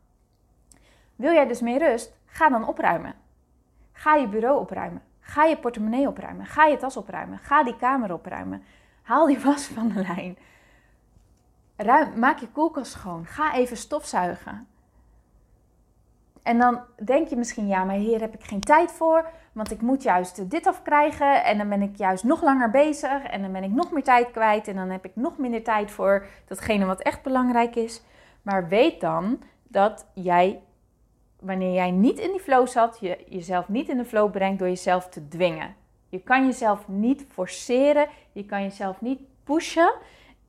Wil 1.14 1.32
jij 1.32 1.46
dus 1.46 1.60
meer 1.60 1.78
rust? 1.78 2.12
Ga 2.26 2.48
dan 2.48 2.68
opruimen. 2.68 3.14
Ga 3.92 4.14
je 4.14 4.28
bureau 4.28 4.60
opruimen. 4.60 5.02
Ga 5.20 5.44
je 5.44 5.56
portemonnee 5.56 6.08
opruimen. 6.08 6.46
Ga 6.46 6.64
je 6.64 6.76
tas 6.76 6.96
opruimen. 6.96 7.38
Ga 7.38 7.64
die 7.64 7.76
kamer 7.76 8.12
opruimen. 8.12 8.62
Haal 9.02 9.26
die 9.26 9.40
was 9.48 9.66
van 9.66 9.88
de 9.88 10.00
lijn. 10.00 10.38
Ruim, 11.76 12.18
maak 12.18 12.38
je 12.38 12.48
koelkast 12.48 12.92
schoon. 12.92 13.26
Ga 13.26 13.54
even 13.54 13.76
stofzuigen. 13.76 14.66
En 16.42 16.58
dan 16.58 16.80
denk 17.04 17.28
je 17.28 17.36
misschien, 17.36 17.66
ja, 17.66 17.84
maar 17.84 17.94
hier 17.94 18.20
heb 18.20 18.34
ik 18.34 18.44
geen 18.44 18.60
tijd 18.60 18.92
voor, 18.92 19.30
want 19.52 19.70
ik 19.70 19.80
moet 19.80 20.02
juist 20.02 20.50
dit 20.50 20.66
afkrijgen 20.66 21.44
en 21.44 21.58
dan 21.58 21.68
ben 21.68 21.82
ik 21.82 21.96
juist 21.96 22.24
nog 22.24 22.42
langer 22.42 22.70
bezig 22.70 23.22
en 23.22 23.42
dan 23.42 23.52
ben 23.52 23.62
ik 23.62 23.70
nog 23.70 23.90
meer 23.90 24.02
tijd 24.02 24.30
kwijt 24.30 24.68
en 24.68 24.76
dan 24.76 24.90
heb 24.90 25.04
ik 25.04 25.12
nog 25.14 25.38
minder 25.38 25.62
tijd 25.62 25.90
voor 25.90 26.26
datgene 26.46 26.84
wat 26.84 27.00
echt 27.00 27.22
belangrijk 27.22 27.76
is. 27.76 28.02
Maar 28.46 28.68
weet 28.68 29.00
dan 29.00 29.42
dat 29.62 30.06
jij, 30.14 30.62
wanneer 31.40 31.72
jij 31.72 31.90
niet 31.90 32.18
in 32.18 32.30
die 32.30 32.40
flow 32.40 32.66
zat, 32.66 32.98
je 33.00 33.24
jezelf 33.28 33.68
niet 33.68 33.88
in 33.88 33.96
de 33.96 34.04
flow 34.04 34.30
brengt 34.30 34.58
door 34.58 34.68
jezelf 34.68 35.08
te 35.08 35.28
dwingen. 35.28 35.74
Je 36.08 36.20
kan 36.20 36.44
jezelf 36.44 36.88
niet 36.88 37.24
forceren, 37.28 38.08
je 38.32 38.44
kan 38.44 38.62
jezelf 38.62 39.00
niet 39.00 39.20
pushen 39.44 39.94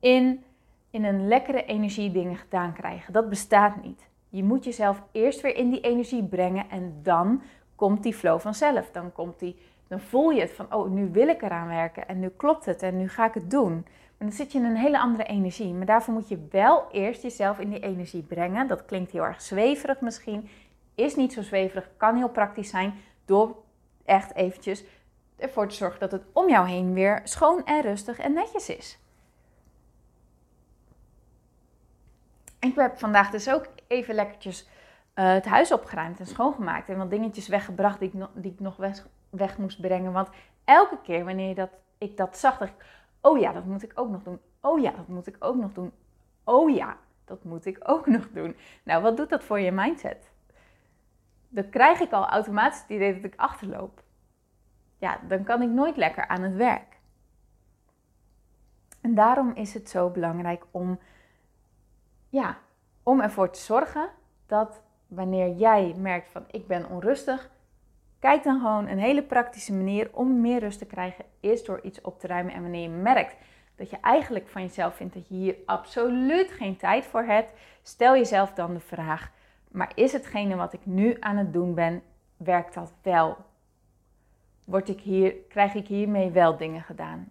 in, 0.00 0.44
in 0.90 1.04
een 1.04 1.28
lekkere 1.28 1.64
energie 1.64 2.10
dingen 2.10 2.36
gedaan 2.36 2.72
krijgen. 2.72 3.12
Dat 3.12 3.28
bestaat 3.28 3.82
niet. 3.82 4.08
Je 4.28 4.44
moet 4.44 4.64
jezelf 4.64 5.02
eerst 5.12 5.40
weer 5.40 5.56
in 5.56 5.70
die 5.70 5.80
energie 5.80 6.24
brengen 6.24 6.70
en 6.70 7.00
dan 7.02 7.42
komt 7.74 8.02
die 8.02 8.14
flow 8.14 8.40
vanzelf. 8.40 8.90
Dan, 8.90 9.12
komt 9.12 9.38
die, 9.38 9.56
dan 9.88 10.00
voel 10.00 10.30
je 10.30 10.40
het 10.40 10.52
van, 10.52 10.74
oh, 10.74 10.90
nu 10.90 11.10
wil 11.12 11.28
ik 11.28 11.42
eraan 11.42 11.68
werken 11.68 12.08
en 12.08 12.20
nu 12.20 12.28
klopt 12.28 12.64
het 12.64 12.82
en 12.82 12.96
nu 12.96 13.08
ga 13.08 13.26
ik 13.26 13.34
het 13.34 13.50
doen. 13.50 13.86
Maar 14.18 14.28
dan 14.28 14.36
zit 14.36 14.52
je 14.52 14.58
in 14.58 14.64
een 14.64 14.76
hele 14.76 14.98
andere 14.98 15.24
energie. 15.24 15.74
Maar 15.74 15.86
daarvoor 15.86 16.14
moet 16.14 16.28
je 16.28 16.46
wel 16.50 16.88
eerst 16.90 17.22
jezelf 17.22 17.58
in 17.58 17.70
die 17.70 17.80
energie 17.80 18.22
brengen. 18.22 18.66
Dat 18.66 18.84
klinkt 18.84 19.10
heel 19.10 19.24
erg 19.24 19.42
zweverig 19.42 20.00
misschien. 20.00 20.48
Is 20.94 21.16
niet 21.16 21.32
zo 21.32 21.42
zweverig, 21.42 21.90
kan 21.96 22.16
heel 22.16 22.28
praktisch 22.28 22.70
zijn. 22.70 22.94
Door 23.24 23.56
echt 24.04 24.34
eventjes 24.34 24.84
ervoor 25.36 25.68
te 25.68 25.74
zorgen 25.74 26.00
dat 26.00 26.12
het 26.12 26.22
om 26.32 26.48
jou 26.48 26.68
heen 26.68 26.92
weer 26.92 27.20
schoon 27.24 27.64
en 27.64 27.82
rustig 27.82 28.18
en 28.18 28.32
netjes 28.32 28.68
is. 28.68 28.98
Ik 32.58 32.74
heb 32.74 32.98
vandaag 32.98 33.30
dus 33.30 33.50
ook 33.50 33.66
even 33.86 34.14
lekkertjes 34.14 34.68
uh, 35.14 35.32
het 35.32 35.44
huis 35.44 35.72
opgeruimd 35.72 36.20
en 36.20 36.26
schoongemaakt. 36.26 36.88
En 36.88 36.96
wat 36.96 37.10
dingetjes 37.10 37.48
weggebracht 37.48 37.98
die 37.98 38.08
ik, 38.08 38.14
nog, 38.14 38.30
die 38.34 38.52
ik 38.52 38.60
nog 38.60 38.76
weg, 39.30 39.58
moest 39.58 39.80
brengen. 39.80 40.12
Want 40.12 40.28
elke 40.64 40.98
keer 41.02 41.24
wanneer 41.24 41.54
dat, 41.54 41.70
ik 41.98 42.16
dat 42.16 42.38
zag, 42.38 42.58
dacht. 42.58 42.72
Oh 43.20 43.38
ja, 43.38 43.52
dat 43.52 43.64
moet 43.64 43.82
ik 43.82 43.92
ook 43.94 44.10
nog 44.10 44.22
doen. 44.22 44.40
Oh 44.60 44.80
ja, 44.80 44.90
dat 44.90 45.08
moet 45.08 45.26
ik 45.26 45.36
ook 45.38 45.56
nog 45.56 45.72
doen. 45.72 45.92
Oh 46.44 46.70
ja, 46.70 46.96
dat 47.24 47.44
moet 47.44 47.66
ik 47.66 47.78
ook 47.82 48.06
nog 48.06 48.28
doen. 48.30 48.56
Nou, 48.82 49.02
wat 49.02 49.16
doet 49.16 49.28
dat 49.28 49.44
voor 49.44 49.60
je 49.60 49.72
mindset? 49.72 50.30
Dan 51.48 51.68
krijg 51.70 52.00
ik 52.00 52.12
al 52.12 52.28
automatisch 52.28 52.80
het 52.80 52.90
idee 52.90 53.14
dat 53.14 53.24
ik 53.24 53.36
achterloop. 53.36 54.02
Ja, 54.98 55.20
dan 55.28 55.44
kan 55.44 55.62
ik 55.62 55.68
nooit 55.68 55.96
lekker 55.96 56.28
aan 56.28 56.42
het 56.42 56.54
werk. 56.54 56.96
En 59.00 59.14
daarom 59.14 59.52
is 59.54 59.74
het 59.74 59.88
zo 59.88 60.10
belangrijk 60.10 60.64
om 60.70 60.98
ja, 62.28 62.58
om 63.02 63.20
ervoor 63.20 63.50
te 63.50 63.60
zorgen 63.60 64.10
dat 64.46 64.82
wanneer 65.06 65.56
jij 65.56 65.94
merkt 65.96 66.30
van 66.30 66.44
ik 66.50 66.66
ben 66.66 66.88
onrustig, 66.88 67.50
kijk 68.18 68.42
dan 68.42 68.60
gewoon 68.60 68.88
een 68.88 68.98
hele 68.98 69.22
praktische 69.22 69.72
manier 69.72 70.10
om 70.12 70.40
meer 70.40 70.60
rust 70.60 70.78
te 70.78 70.86
krijgen 70.86 71.24
is 71.40 71.64
door 71.64 71.80
iets 71.82 72.00
op 72.00 72.20
te 72.20 72.26
ruimen. 72.26 72.52
En 72.52 72.62
wanneer 72.62 72.82
je 72.82 72.88
merkt 72.88 73.36
dat 73.76 73.90
je 73.90 73.98
eigenlijk 74.00 74.48
van 74.48 74.62
jezelf 74.62 74.94
vindt 74.94 75.14
dat 75.14 75.28
je 75.28 75.34
hier 75.34 75.56
absoluut 75.66 76.50
geen 76.50 76.76
tijd 76.76 77.04
voor 77.04 77.22
hebt, 77.22 77.52
stel 77.82 78.14
jezelf 78.14 78.52
dan 78.52 78.74
de 78.74 78.80
vraag: 78.80 79.32
maar 79.68 79.92
is 79.94 80.12
hetgene 80.12 80.56
wat 80.56 80.72
ik 80.72 80.86
nu 80.86 81.16
aan 81.20 81.36
het 81.36 81.52
doen 81.52 81.74
ben, 81.74 82.02
werkt 82.36 82.74
dat 82.74 82.92
wel? 83.02 83.36
Word 84.64 84.88
ik 84.88 85.00
hier, 85.00 85.34
krijg 85.48 85.74
ik 85.74 85.86
hiermee 85.86 86.30
wel 86.30 86.56
dingen 86.56 86.82
gedaan? 86.82 87.30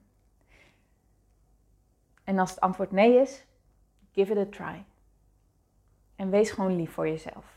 En 2.23 2.39
als 2.39 2.49
het 2.49 2.59
antwoord 2.59 2.91
nee 2.91 3.21
is, 3.21 3.45
Give 4.17 4.31
it 4.31 4.37
a 4.37 4.45
try. 4.45 4.85
En 6.15 6.29
wees 6.29 6.51
gewoon 6.51 6.75
lief 6.75 6.91
voor 6.91 7.07
jezelf. 7.07 7.56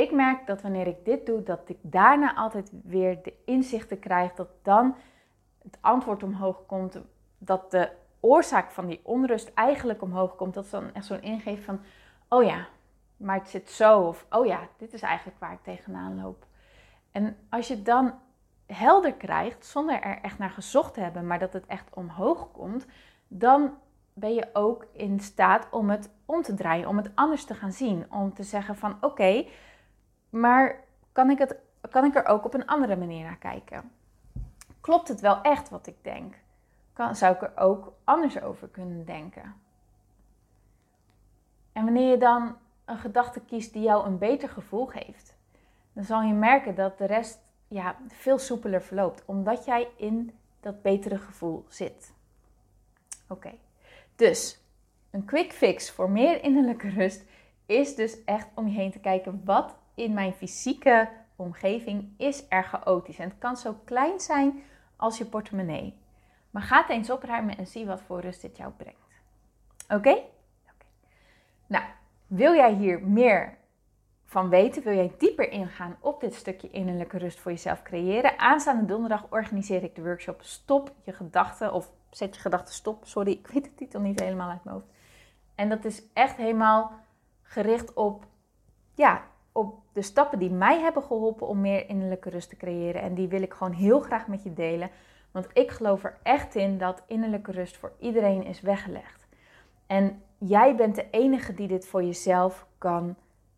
Ik 0.00 0.12
merk 0.12 0.46
dat 0.46 0.62
wanneer 0.62 0.86
ik 0.86 1.04
dit 1.04 1.26
doe, 1.26 1.42
dat 1.42 1.68
ik 1.68 1.76
daarna 1.80 2.34
altijd 2.34 2.72
weer 2.82 3.22
de 3.22 3.34
inzichten 3.44 3.98
krijg, 3.98 4.34
dat 4.34 4.48
dan 4.62 4.94
het 5.62 5.78
antwoord 5.80 6.22
omhoog 6.22 6.66
komt, 6.66 6.98
dat 7.38 7.70
de 7.70 7.90
oorzaak 8.20 8.70
van 8.70 8.86
die 8.86 9.00
onrust 9.02 9.50
eigenlijk 9.54 10.02
omhoog 10.02 10.36
komt. 10.36 10.54
Dat 10.54 10.64
is 10.64 10.70
dan 10.70 10.94
echt 10.94 11.04
zo'n 11.04 11.22
ingeving 11.22 11.64
van, 11.64 11.80
oh 12.28 12.44
ja, 12.44 12.66
maar 13.16 13.38
het 13.38 13.48
zit 13.48 13.70
zo. 13.70 14.00
Of, 14.00 14.26
oh 14.30 14.46
ja, 14.46 14.68
dit 14.76 14.92
is 14.92 15.02
eigenlijk 15.02 15.38
waar 15.38 15.52
ik 15.52 15.62
tegenaan 15.62 16.20
loop. 16.22 16.46
En 17.12 17.36
als 17.50 17.68
je 17.68 17.82
dan 17.82 18.14
helder 18.66 19.12
krijgt, 19.12 19.66
zonder 19.66 20.00
er 20.00 20.18
echt 20.22 20.38
naar 20.38 20.50
gezocht 20.50 20.94
te 20.94 21.00
hebben, 21.00 21.26
maar 21.26 21.38
dat 21.38 21.52
het 21.52 21.66
echt 21.66 21.94
omhoog 21.94 22.52
komt, 22.52 22.86
dan 23.28 23.74
ben 24.12 24.34
je 24.34 24.48
ook 24.52 24.86
in 24.92 25.20
staat 25.20 25.68
om 25.70 25.90
het 25.90 26.10
om 26.24 26.42
te 26.42 26.54
draaien, 26.54 26.88
om 26.88 26.96
het 26.96 27.10
anders 27.14 27.44
te 27.44 27.54
gaan 27.54 27.72
zien. 27.72 28.06
Om 28.12 28.34
te 28.34 28.42
zeggen 28.42 28.76
van 28.76 28.96
oké, 29.00 29.44
maar 30.30 30.84
kan 31.12 31.30
ik, 31.30 31.38
het, 31.38 31.56
kan 31.90 32.04
ik 32.04 32.14
er 32.14 32.26
ook 32.26 32.44
op 32.44 32.54
een 32.54 32.66
andere 32.66 32.96
manier 32.96 33.24
naar 33.24 33.38
kijken? 33.38 33.92
Klopt 34.80 35.08
het 35.08 35.20
wel 35.20 35.42
echt 35.42 35.68
wat 35.68 35.86
ik 35.86 35.96
denk? 36.02 36.34
Kan, 36.92 37.16
zou 37.16 37.34
ik 37.34 37.42
er 37.42 37.52
ook 37.56 37.92
anders 38.04 38.40
over 38.40 38.68
kunnen 38.68 39.04
denken? 39.04 39.54
En 41.72 41.84
wanneer 41.84 42.10
je 42.10 42.18
dan 42.18 42.56
een 42.84 42.98
gedachte 42.98 43.40
kiest 43.40 43.72
die 43.72 43.82
jou 43.82 44.06
een 44.06 44.18
beter 44.18 44.48
gevoel 44.48 44.86
geeft, 44.86 45.36
dan 45.92 46.04
zal 46.04 46.22
je 46.22 46.32
merken 46.32 46.74
dat 46.74 46.98
de 46.98 47.04
rest 47.04 47.38
ja, 47.68 47.96
veel 48.08 48.38
soepeler 48.38 48.82
verloopt, 48.82 49.22
omdat 49.24 49.64
jij 49.64 49.88
in 49.96 50.38
dat 50.60 50.82
betere 50.82 51.18
gevoel 51.18 51.64
zit. 51.68 52.12
Oké. 53.28 53.50
Dus 54.16 54.60
een 55.10 55.24
quick 55.24 55.52
fix 55.52 55.90
voor 55.90 56.10
meer 56.10 56.42
innerlijke 56.42 56.88
rust 56.88 57.24
is 57.66 57.94
dus 57.94 58.24
echt 58.24 58.48
om 58.54 58.68
je 58.68 58.74
heen 58.74 58.90
te 58.90 59.00
kijken 59.00 59.42
wat 59.44 59.76
in 60.00 60.12
mijn 60.12 60.32
fysieke 60.32 61.08
omgeving 61.36 62.14
is 62.16 62.44
er 62.48 62.64
chaotisch. 62.64 63.18
En 63.18 63.28
het 63.28 63.38
kan 63.38 63.56
zo 63.56 63.76
klein 63.84 64.20
zijn 64.20 64.62
als 64.96 65.18
je 65.18 65.24
portemonnee. 65.24 65.98
Maar 66.50 66.62
ga 66.62 66.80
het 66.80 66.88
eens 66.88 67.10
opruimen 67.10 67.56
en 67.56 67.66
zie 67.66 67.86
wat 67.86 68.00
voor 68.00 68.20
rust 68.20 68.40
dit 68.42 68.56
jou 68.56 68.72
brengt. 68.72 68.98
Oké? 69.88 70.22
Nou, 71.66 71.84
wil 72.26 72.54
jij 72.54 72.74
hier 72.74 73.02
meer 73.02 73.58
van 74.24 74.48
weten? 74.48 74.82
Wil 74.82 74.94
jij 74.94 75.14
dieper 75.18 75.50
ingaan 75.50 75.96
op 76.00 76.20
dit 76.20 76.34
stukje 76.34 76.70
innerlijke 76.70 77.18
rust 77.18 77.40
voor 77.40 77.50
jezelf 77.50 77.82
creëren? 77.82 78.38
Aanstaande 78.38 78.84
donderdag 78.84 79.26
organiseer 79.30 79.82
ik 79.82 79.94
de 79.94 80.02
workshop 80.02 80.42
Stop 80.42 80.92
je 81.02 81.12
gedachten 81.12 81.72
of 81.72 81.90
zet 82.10 82.34
je 82.34 82.40
gedachten 82.40 82.74
stop. 82.74 83.06
Sorry, 83.06 83.30
ik 83.30 83.46
weet 83.46 83.64
de 83.64 83.74
titel 83.74 84.00
niet 84.00 84.20
helemaal 84.20 84.50
uit 84.50 84.64
mijn 84.64 84.76
hoofd. 84.76 84.88
En 85.54 85.68
dat 85.68 85.84
is 85.84 86.02
echt 86.12 86.36
helemaal 86.36 86.92
gericht 87.42 87.94
op, 87.94 88.26
ja, 88.94 89.22
op 89.52 89.79
de 89.92 90.02
stappen 90.02 90.38
die 90.38 90.50
mij 90.50 90.80
hebben 90.80 91.02
geholpen 91.02 91.46
om 91.46 91.60
meer 91.60 91.88
innerlijke 91.88 92.30
rust 92.30 92.48
te 92.48 92.56
creëren. 92.56 93.02
En 93.02 93.14
die 93.14 93.28
wil 93.28 93.42
ik 93.42 93.52
gewoon 93.52 93.72
heel 93.72 94.00
graag 94.00 94.26
met 94.26 94.42
je 94.42 94.52
delen. 94.52 94.90
Want 95.30 95.48
ik 95.52 95.70
geloof 95.70 96.04
er 96.04 96.18
echt 96.22 96.54
in 96.54 96.78
dat 96.78 97.02
innerlijke 97.06 97.52
rust 97.52 97.76
voor 97.76 97.92
iedereen 97.98 98.44
is 98.44 98.60
weggelegd. 98.60 99.26
En 99.86 100.22
jij 100.38 100.74
bent 100.74 100.94
de 100.94 101.10
enige 101.10 101.54
die 101.54 101.68
dit 101.68 101.86
voor 101.86 102.02
jezelf 102.04 102.66
kan 102.78 103.16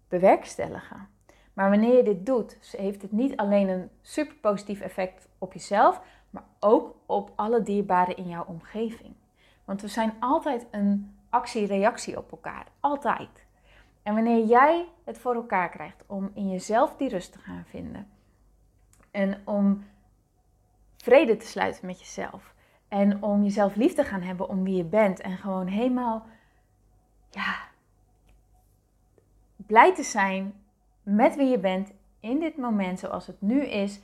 bewerkstelligen. 0.08 1.08
Maar 1.52 1.70
wanneer 1.70 1.96
je 1.96 2.02
dit 2.02 2.26
doet, 2.26 2.76
heeft 2.76 3.02
het 3.02 3.12
niet 3.12 3.36
alleen 3.36 3.68
een 3.68 3.90
super 4.02 4.36
positief 4.36 4.80
effect 4.80 5.28
op 5.38 5.52
jezelf, 5.52 6.00
maar 6.30 6.44
ook 6.60 6.94
op 7.06 7.30
alle 7.34 7.62
dierbaren 7.62 8.16
in 8.16 8.28
jouw 8.28 8.44
omgeving. 8.44 9.14
Want 9.64 9.80
we 9.80 9.88
zijn 9.88 10.14
altijd 10.20 10.66
een 10.70 11.16
actie-reactie 11.30 12.18
op 12.18 12.30
elkaar. 12.30 12.66
Altijd. 12.80 13.41
En 14.02 14.14
wanneer 14.14 14.44
jij 14.44 14.88
het 15.04 15.18
voor 15.18 15.34
elkaar 15.34 15.68
krijgt 15.68 16.02
om 16.06 16.30
in 16.34 16.50
jezelf 16.50 16.96
die 16.96 17.08
rust 17.08 17.32
te 17.32 17.38
gaan 17.38 17.64
vinden. 17.68 18.08
En 19.10 19.40
om 19.44 19.84
vrede 20.96 21.36
te 21.36 21.46
sluiten 21.46 21.86
met 21.86 21.98
jezelf. 21.98 22.54
En 22.88 23.22
om 23.22 23.42
jezelf 23.42 23.74
lief 23.74 23.94
te 23.94 24.04
gaan 24.04 24.22
hebben 24.22 24.48
om 24.48 24.64
wie 24.64 24.76
je 24.76 24.84
bent. 24.84 25.20
En 25.20 25.36
gewoon 25.36 25.66
helemaal, 25.66 26.26
ja, 27.30 27.56
blij 29.56 29.94
te 29.94 30.02
zijn 30.02 30.54
met 31.02 31.36
wie 31.36 31.48
je 31.48 31.58
bent 31.58 31.92
in 32.20 32.40
dit 32.40 32.56
moment 32.56 32.98
zoals 32.98 33.26
het 33.26 33.40
nu 33.40 33.64
is 33.64 34.00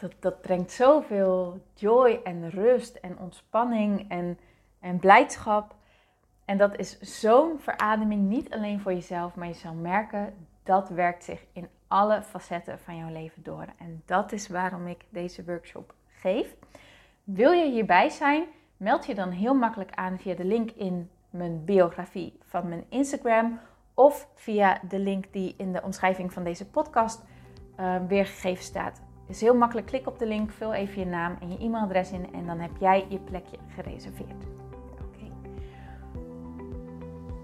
dat, 0.00 0.12
dat 0.20 0.40
brengt 0.40 0.72
zoveel 0.72 1.60
joy 1.74 2.20
en 2.24 2.50
rust 2.50 2.94
en 2.94 3.18
ontspanning 3.18 4.10
en, 4.10 4.38
en 4.80 4.98
blijdschap. 4.98 5.74
En 6.48 6.58
dat 6.58 6.78
is 6.78 7.00
zo'n 7.00 7.58
verademing, 7.58 8.28
niet 8.28 8.50
alleen 8.50 8.80
voor 8.80 8.92
jezelf, 8.92 9.34
maar 9.34 9.46
je 9.46 9.54
zal 9.54 9.74
merken 9.74 10.34
dat 10.62 10.88
werkt 10.88 11.24
zich 11.24 11.44
in 11.52 11.68
alle 11.88 12.22
facetten 12.22 12.78
van 12.78 12.96
jouw 12.96 13.12
leven 13.12 13.42
door. 13.42 13.64
En 13.78 14.02
dat 14.06 14.32
is 14.32 14.48
waarom 14.48 14.86
ik 14.86 15.04
deze 15.08 15.44
workshop 15.44 15.94
geef. 16.08 16.54
Wil 17.24 17.52
je 17.52 17.70
hierbij 17.70 18.08
zijn? 18.08 18.44
Meld 18.76 19.06
je 19.06 19.14
dan 19.14 19.30
heel 19.30 19.54
makkelijk 19.54 19.90
aan 19.94 20.18
via 20.18 20.34
de 20.34 20.44
link 20.44 20.70
in 20.70 21.10
mijn 21.30 21.64
biografie 21.64 22.38
van 22.42 22.68
mijn 22.68 22.84
Instagram 22.88 23.60
of 23.94 24.28
via 24.34 24.80
de 24.88 24.98
link 24.98 25.32
die 25.32 25.54
in 25.56 25.72
de 25.72 25.82
omschrijving 25.82 26.32
van 26.32 26.44
deze 26.44 26.70
podcast 26.70 27.24
uh, 27.80 27.96
weergegeven 28.06 28.64
staat 28.64 29.02
is 29.26 29.40
heel 29.40 29.54
makkelijk. 29.54 29.86
Klik 29.86 30.06
op 30.06 30.18
de 30.18 30.26
link, 30.26 30.50
vul 30.50 30.74
even 30.74 31.00
je 31.00 31.06
naam 31.06 31.36
en 31.40 31.50
je 31.50 31.58
e-mailadres 31.58 32.10
in 32.10 32.32
en 32.32 32.46
dan 32.46 32.58
heb 32.58 32.76
jij 32.80 33.06
je 33.08 33.18
plekje 33.18 33.56
gereserveerd. 33.74 34.67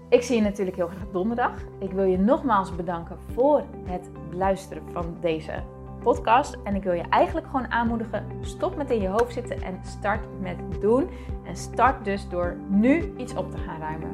Ik 0.09 0.21
zie 0.21 0.35
je 0.35 0.41
natuurlijk 0.41 0.77
heel 0.77 0.87
graag 0.87 1.11
donderdag. 1.11 1.51
Ik 1.79 1.91
wil 1.91 2.03
je 2.03 2.17
nogmaals 2.17 2.75
bedanken 2.75 3.17
voor 3.33 3.63
het 3.83 4.09
luisteren 4.31 4.83
van 4.91 5.17
deze 5.21 5.63
podcast. 6.03 6.57
En 6.63 6.75
ik 6.75 6.83
wil 6.83 6.93
je 6.93 7.03
eigenlijk 7.09 7.45
gewoon 7.45 7.71
aanmoedigen: 7.71 8.25
stop 8.41 8.75
met 8.75 8.89
in 8.89 9.01
je 9.01 9.07
hoofd 9.07 9.33
zitten 9.33 9.61
en 9.61 9.79
start 9.83 10.41
met 10.41 10.57
doen. 10.81 11.09
En 11.43 11.55
start 11.55 12.05
dus 12.05 12.29
door 12.29 12.55
nu 12.69 13.13
iets 13.17 13.35
op 13.35 13.51
te 13.51 13.57
gaan 13.57 13.79
ruimen. 13.79 14.11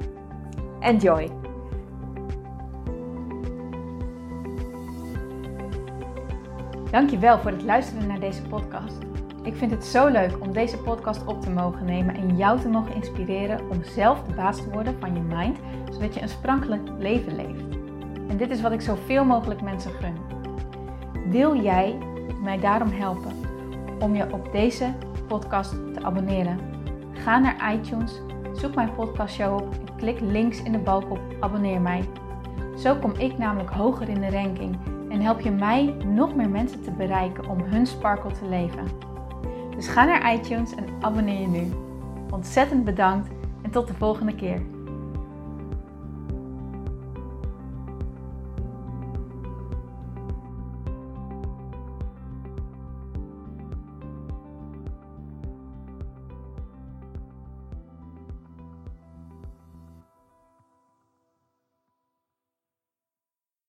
Enjoy! 0.80 1.32
Dankjewel 6.92 7.40
voor 7.40 7.52
het 7.52 7.64
luisteren 7.64 8.08
naar 8.08 8.20
deze 8.20 8.42
podcast. 8.42 9.11
Ik 9.44 9.56
vind 9.56 9.72
het 9.72 9.86
zo 9.86 10.08
leuk 10.08 10.38
om 10.40 10.54
deze 10.54 10.78
podcast 10.78 11.26
op 11.26 11.42
te 11.42 11.50
mogen 11.50 11.86
nemen 11.86 12.16
en 12.16 12.38
jou 12.38 12.60
te 12.60 12.70
mogen 12.70 12.96
inspireren 12.96 13.70
om 13.70 13.84
zelf 13.84 14.24
de 14.24 14.34
baas 14.34 14.58
te 14.58 14.70
worden 14.70 14.96
van 15.00 15.14
je 15.14 15.22
mind, 15.22 15.58
zodat 15.92 16.14
je 16.14 16.22
een 16.22 16.30
sprankelijk 16.30 16.90
leven 16.98 17.36
leeft. 17.36 17.64
En 18.28 18.38
dit 18.38 18.52
is 18.52 18.62
wat 18.62 18.72
ik 18.72 18.82
zoveel 18.82 19.26
mogelijk 19.26 19.62
mensen 19.62 19.92
gun. 19.92 20.14
Wil 21.30 21.62
jij 21.62 21.98
mij 22.44 22.60
daarom 22.60 22.90
helpen 22.92 23.32
om 24.00 24.16
je 24.16 24.34
op 24.34 24.52
deze 24.52 24.94
podcast 25.28 25.70
te 25.70 26.04
abonneren? 26.04 26.60
Ga 27.14 27.40
naar 27.40 27.74
iTunes, 27.74 28.22
zoek 28.54 28.76
mijn 28.76 28.96
podcastshow 28.96 29.54
op 29.56 29.74
en 29.74 29.96
klik 29.96 30.20
links 30.20 30.64
in 30.64 30.72
de 30.72 30.78
balk 30.78 31.12
op 31.12 31.20
abonneer 31.40 31.82
mij. 31.82 32.04
Zo 32.78 32.96
kom 32.96 33.12
ik 33.12 33.38
namelijk 33.38 33.70
hoger 33.70 34.10
in 34.10 34.22
de 34.22 34.30
ranking 34.30 34.78
en 35.10 35.22
help 35.22 35.40
je 35.40 35.52
mij 35.52 35.96
nog 36.06 36.36
meer 36.36 36.50
mensen 36.50 36.82
te 36.82 36.92
bereiken 36.92 37.50
om 37.50 37.60
hun 37.62 37.88
sparkle 37.88 38.32
te 38.32 38.48
leven. 38.50 39.11
Dus 39.82 39.90
ga 39.90 40.06
naar 40.06 40.34
iTunes 40.34 40.76
en 40.76 40.86
abonneer 41.00 41.42
je 41.42 41.48
nu. 41.48 41.72
Ontzettend 42.32 42.86
bedankt 42.86 43.30
en 43.62 43.72
tot 43.72 43.88
de 43.88 43.94
volgende 43.94 44.36
keer. 44.36 44.62